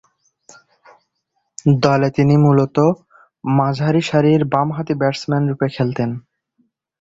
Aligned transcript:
দলে 1.81 2.09
তিনি 2.17 2.35
মূলতঃ 2.37 2.87
মাঝারি 3.43 4.01
সারির 4.01 4.41
বামহাতি 4.53 4.93
ব্যাটসম্যানরূপে 5.01 5.67
খেলতেন। 5.75 6.09